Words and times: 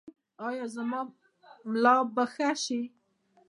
ایا 0.47 0.65
زما 0.75 1.01
ملا 1.69 1.95
به 2.15 2.23
ښه 2.33 2.49
شي؟ 2.63 2.81